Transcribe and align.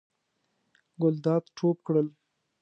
ګلداد 1.01 1.43
ټوپ 1.57 1.77
کړل. 1.87 2.07